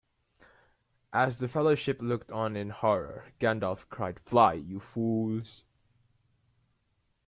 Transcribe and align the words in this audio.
As 1.13 1.37
the 1.37 1.47
Fellowship 1.47 2.01
looked 2.01 2.31
on 2.31 2.55
in 2.55 2.71
horror, 2.71 3.25
Gandalf 3.39 3.87
cried 3.91 4.19
Fly, 4.21 4.53
you 4.53 4.79
fools! 4.79 5.61